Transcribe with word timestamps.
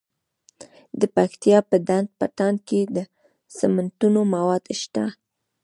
د 0.99 1.01
پکتیا 1.15 1.59
په 1.69 1.75
ډنډ 1.87 2.07
پټان 2.19 2.55
کې 2.67 2.79
د 2.95 2.97
سمنټو 3.57 4.21
مواد 4.33 4.63
شته. 4.81 5.05